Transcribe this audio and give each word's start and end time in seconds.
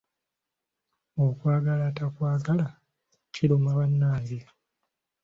Okwagala 1.25 1.83
atakwagala 1.91 2.65
kiruma 3.33 3.69
bannange! 3.77 4.39